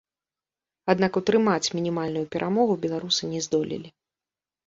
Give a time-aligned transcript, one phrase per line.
[0.93, 3.89] Аднак утрымаць мінімальную перамогу беларусы не здолелі.